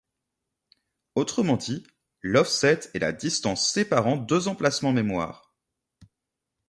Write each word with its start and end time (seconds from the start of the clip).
Autrement 1.13 1.57
dit, 1.57 1.85
l'offset 2.23 2.89
est 2.95 2.99
la 2.99 3.11
distance 3.11 3.71
séparant 3.71 4.17
deux 4.17 4.47
emplacements 4.47 4.93
mémoire. 4.93 5.53